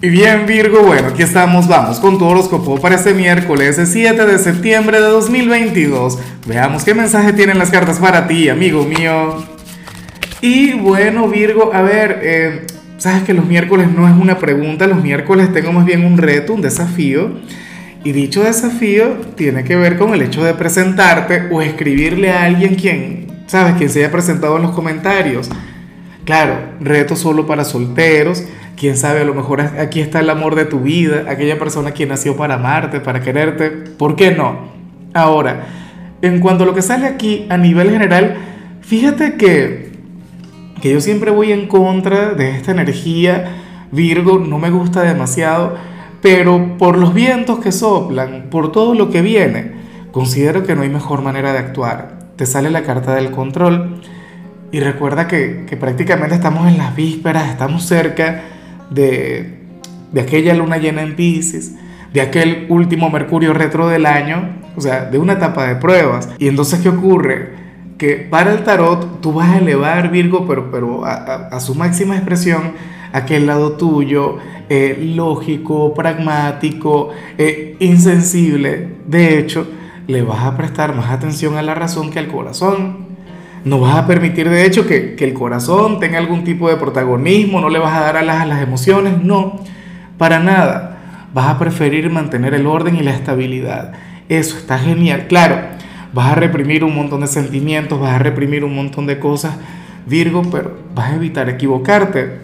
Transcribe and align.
Y 0.00 0.10
bien 0.10 0.46
Virgo, 0.46 0.84
bueno, 0.84 1.08
aquí 1.08 1.24
estamos, 1.24 1.66
vamos 1.66 1.98
con 1.98 2.18
tu 2.18 2.24
horóscopo 2.24 2.78
para 2.78 2.94
este 2.94 3.14
miércoles 3.14 3.80
7 3.82 4.26
de 4.26 4.38
septiembre 4.38 5.00
de 5.00 5.08
2022. 5.08 6.16
Veamos 6.46 6.84
qué 6.84 6.94
mensaje 6.94 7.32
tienen 7.32 7.58
las 7.58 7.72
cartas 7.72 7.98
para 7.98 8.28
ti, 8.28 8.48
amigo 8.48 8.84
mío. 8.84 9.44
Y 10.40 10.74
bueno 10.74 11.26
Virgo, 11.26 11.72
a 11.74 11.82
ver, 11.82 12.20
eh, 12.22 12.66
sabes 12.96 13.24
que 13.24 13.34
los 13.34 13.44
miércoles 13.44 13.88
no 13.90 14.06
es 14.06 14.14
una 14.14 14.38
pregunta, 14.38 14.86
los 14.86 15.02
miércoles 15.02 15.52
tengo 15.52 15.72
más 15.72 15.84
bien 15.84 16.04
un 16.04 16.16
reto, 16.16 16.54
un 16.54 16.62
desafío. 16.62 17.32
Y 18.04 18.12
dicho 18.12 18.44
desafío 18.44 19.16
tiene 19.34 19.64
que 19.64 19.74
ver 19.74 19.98
con 19.98 20.14
el 20.14 20.22
hecho 20.22 20.44
de 20.44 20.54
presentarte 20.54 21.48
o 21.50 21.60
escribirle 21.60 22.30
a 22.30 22.44
alguien 22.44 22.76
quien, 22.76 23.26
sabes, 23.48 23.74
quien 23.74 23.90
se 23.90 23.98
haya 23.98 24.12
presentado 24.12 24.58
en 24.58 24.62
los 24.62 24.70
comentarios. 24.70 25.50
Claro, 26.24 26.56
reto 26.78 27.16
solo 27.16 27.48
para 27.48 27.64
solteros 27.64 28.44
quién 28.78 28.96
sabe, 28.96 29.20
a 29.20 29.24
lo 29.24 29.34
mejor 29.34 29.60
aquí 29.60 30.00
está 30.00 30.20
el 30.20 30.30
amor 30.30 30.54
de 30.54 30.64
tu 30.64 30.80
vida, 30.80 31.24
aquella 31.28 31.58
persona 31.58 31.90
quien 31.90 32.10
nació 32.10 32.36
para 32.36 32.54
amarte, 32.54 33.00
para 33.00 33.20
quererte, 33.20 33.70
¿por 33.70 34.14
qué 34.14 34.30
no? 34.30 34.68
Ahora, 35.14 35.66
en 36.22 36.40
cuanto 36.40 36.62
a 36.62 36.66
lo 36.66 36.74
que 36.74 36.82
sale 36.82 37.06
aquí 37.06 37.46
a 37.50 37.56
nivel 37.56 37.90
general, 37.90 38.36
fíjate 38.80 39.34
que, 39.34 39.90
que 40.80 40.92
yo 40.92 41.00
siempre 41.00 41.32
voy 41.32 41.52
en 41.52 41.66
contra 41.66 42.34
de 42.34 42.50
esta 42.50 42.70
energía, 42.70 43.56
Virgo, 43.90 44.38
no 44.38 44.58
me 44.58 44.70
gusta 44.70 45.02
demasiado, 45.02 45.74
pero 46.22 46.76
por 46.78 46.98
los 46.98 47.14
vientos 47.14 47.58
que 47.58 47.72
soplan, 47.72 48.46
por 48.50 48.70
todo 48.70 48.94
lo 48.94 49.10
que 49.10 49.22
viene, 49.22 49.72
considero 50.12 50.64
que 50.64 50.76
no 50.76 50.82
hay 50.82 50.88
mejor 50.88 51.22
manera 51.22 51.52
de 51.52 51.58
actuar. 51.58 52.18
Te 52.36 52.46
sale 52.46 52.70
la 52.70 52.82
carta 52.82 53.14
del 53.14 53.30
control 53.30 54.00
y 54.70 54.80
recuerda 54.80 55.26
que, 55.26 55.64
que 55.66 55.76
prácticamente 55.76 56.34
estamos 56.34 56.68
en 56.68 56.76
las 56.78 56.94
vísperas, 56.94 57.48
estamos 57.48 57.84
cerca 57.84 58.42
de, 58.90 59.58
aquella 60.18 60.54
luna 60.54 60.78
llena 60.78 61.02
en 61.02 61.16
Pisces, 61.16 61.74
de 62.12 62.20
aquel 62.20 62.66
último 62.68 63.10
Mercurio 63.10 63.52
retro 63.52 63.88
del 63.88 64.06
año, 64.06 64.56
o 64.76 64.80
sea, 64.80 65.04
de 65.04 65.18
una 65.18 65.34
etapa 65.34 65.66
de 65.66 65.76
pruebas. 65.76 66.28
Y 66.38 66.48
entonces, 66.48 66.80
¿qué 66.80 66.88
ocurre? 66.88 67.50
Que 67.98 68.16
para 68.16 68.52
el 68.52 68.62
tarot 68.62 69.20
tú 69.20 69.32
vas 69.32 69.50
a 69.50 69.58
elevar 69.58 70.10
Virgo, 70.10 70.46
pero, 70.46 70.70
pero 70.70 71.04
a, 71.04 71.58
su 71.60 71.74
máxima 71.74 72.16
expresión, 72.16 72.72
aquel 73.12 73.46
lado 73.46 73.72
tuyo, 73.72 74.36
eh, 74.68 74.96
lógico, 75.14 75.94
pragmático, 75.94 77.10
eh, 77.36 77.76
insensible. 77.80 78.88
De 79.06 79.38
hecho, 79.38 79.66
le 80.06 80.22
vas 80.22 80.44
a 80.44 80.56
prestar 80.56 80.94
más 80.94 81.10
atención 81.10 81.56
a 81.56 81.62
la 81.62 81.74
razón 81.74 82.10
que 82.10 82.18
al 82.18 82.28
corazón. 82.28 83.07
No 83.64 83.80
vas 83.80 83.96
a 83.96 84.06
permitir, 84.06 84.48
de 84.48 84.64
hecho, 84.64 84.86
que, 84.86 85.16
el 85.18 85.34
corazón 85.34 86.00
tenga 86.00 86.18
algún 86.18 86.44
tipo 86.44 86.68
de 86.68 86.76
protagonismo, 86.76 87.60
no 87.60 87.68
le 87.68 87.78
vas 87.78 87.96
a 87.96 88.00
dar 88.00 88.16
alas 88.16 88.42
a 88.42 88.46
las 88.46 88.62
emociones, 88.62 89.22
no, 89.22 89.60
para 90.16 90.38
nada. 90.38 90.98
Vas 91.34 91.48
a 91.48 91.58
preferir 91.58 92.10
mantener 92.10 92.54
el 92.54 92.66
orden 92.66 92.96
y 92.96 93.02
la 93.02 93.12
estabilidad. 93.12 93.92
Eso 94.28 94.56
está 94.56 94.78
genial. 94.78 95.26
Claro, 95.28 95.56
vas 96.12 96.32
a 96.32 96.34
reprimir 96.34 96.84
un 96.84 96.94
montón 96.94 97.20
de 97.20 97.26
sentimientos, 97.26 98.00
vas 98.00 98.14
a 98.14 98.18
reprimir 98.18 98.64
un 98.64 98.74
montón 98.74 99.06
de 99.06 99.18
cosas, 99.18 99.56
Virgo, 100.06 100.42
pero 100.50 100.78
vas 100.94 101.10
a 101.10 101.16
evitar 101.16 101.48
equivocarte. 101.50 102.38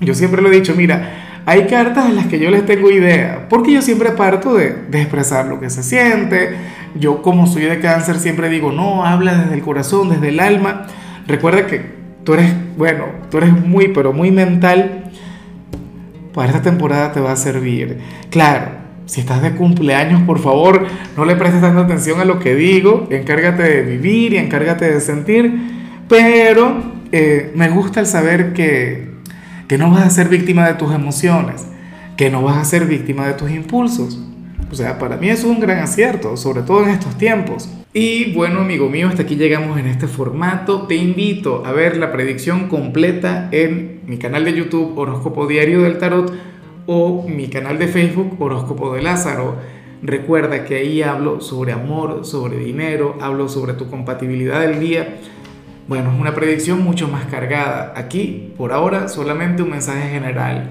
Yo 0.00 0.14
siempre 0.14 0.42
lo 0.42 0.50
he 0.50 0.56
dicho, 0.56 0.74
mira, 0.74 1.42
hay 1.46 1.66
cartas 1.66 2.06
en 2.06 2.16
las 2.16 2.26
que 2.26 2.38
yo 2.38 2.50
les 2.50 2.66
tengo 2.66 2.90
idea, 2.90 3.46
porque 3.48 3.72
yo 3.72 3.82
siempre 3.82 4.10
parto 4.12 4.54
de, 4.54 4.74
de 4.88 5.00
expresar 5.00 5.46
lo 5.46 5.60
que 5.60 5.70
se 5.70 5.82
siente, 5.82 6.56
yo 6.94 7.22
como 7.22 7.46
soy 7.46 7.62
de 7.62 7.80
cáncer 7.80 8.18
siempre 8.18 8.48
digo, 8.48 8.72
no, 8.72 9.04
habla 9.04 9.34
desde 9.34 9.54
el 9.54 9.62
corazón, 9.62 10.10
desde 10.10 10.28
el 10.28 10.40
alma. 10.40 10.86
Recuerda 11.26 11.66
que 11.66 11.82
tú 12.24 12.34
eres, 12.34 12.52
bueno, 12.76 13.04
tú 13.30 13.38
eres 13.38 13.52
muy, 13.52 13.88
pero 13.88 14.12
muy 14.12 14.30
mental. 14.30 15.10
Para 16.34 16.48
esta 16.48 16.62
temporada 16.62 17.12
te 17.12 17.20
va 17.20 17.32
a 17.32 17.36
servir. 17.36 17.98
Claro, 18.30 18.82
si 19.06 19.20
estás 19.20 19.42
de 19.42 19.52
cumpleaños, 19.52 20.22
por 20.22 20.38
favor, 20.38 20.86
no 21.16 21.24
le 21.24 21.36
prestes 21.36 21.60
tanta 21.60 21.80
atención 21.82 22.20
a 22.20 22.24
lo 22.24 22.38
que 22.38 22.54
digo. 22.54 23.06
Encárgate 23.10 23.62
de 23.62 23.82
vivir 23.82 24.32
y 24.32 24.38
encárgate 24.38 24.90
de 24.90 25.00
sentir. 25.00 25.52
Pero 26.08 26.82
eh, 27.12 27.52
me 27.54 27.68
gusta 27.68 28.00
el 28.00 28.06
saber 28.06 28.52
que, 28.52 29.10
que 29.68 29.78
no 29.78 29.90
vas 29.90 30.04
a 30.04 30.10
ser 30.10 30.28
víctima 30.28 30.66
de 30.66 30.74
tus 30.74 30.94
emociones, 30.94 31.66
que 32.16 32.30
no 32.30 32.42
vas 32.42 32.56
a 32.56 32.64
ser 32.64 32.86
víctima 32.86 33.26
de 33.26 33.34
tus 33.34 33.50
impulsos. 33.50 34.18
O 34.72 34.74
sea, 34.74 34.98
para 34.98 35.18
mí 35.18 35.28
es 35.28 35.44
un 35.44 35.60
gran 35.60 35.80
acierto, 35.80 36.34
sobre 36.38 36.62
todo 36.62 36.84
en 36.84 36.88
estos 36.88 37.18
tiempos. 37.18 37.68
Y 37.92 38.32
bueno, 38.32 38.60
amigo 38.60 38.88
mío, 38.88 39.08
hasta 39.08 39.20
aquí 39.20 39.36
llegamos 39.36 39.78
en 39.78 39.86
este 39.86 40.06
formato. 40.06 40.86
Te 40.86 40.94
invito 40.94 41.62
a 41.66 41.72
ver 41.72 41.98
la 41.98 42.10
predicción 42.10 42.68
completa 42.68 43.50
en 43.52 44.00
mi 44.06 44.16
canal 44.16 44.46
de 44.46 44.54
YouTube 44.54 44.96
Horóscopo 44.96 45.46
Diario 45.46 45.82
del 45.82 45.98
Tarot 45.98 46.32
o 46.86 47.28
mi 47.28 47.48
canal 47.48 47.78
de 47.78 47.86
Facebook 47.86 48.40
Horóscopo 48.40 48.94
de 48.94 49.02
Lázaro. 49.02 49.56
Recuerda 50.02 50.64
que 50.64 50.76
ahí 50.76 51.02
hablo 51.02 51.42
sobre 51.42 51.72
amor, 51.72 52.24
sobre 52.24 52.56
dinero, 52.56 53.18
hablo 53.20 53.50
sobre 53.50 53.74
tu 53.74 53.90
compatibilidad 53.90 54.62
del 54.62 54.80
día. 54.80 55.18
Bueno, 55.86 56.14
es 56.14 56.18
una 56.18 56.34
predicción 56.34 56.82
mucho 56.82 57.08
más 57.08 57.26
cargada. 57.26 57.92
Aquí, 57.94 58.54
por 58.56 58.72
ahora, 58.72 59.08
solamente 59.08 59.62
un 59.62 59.68
mensaje 59.68 60.08
general 60.08 60.70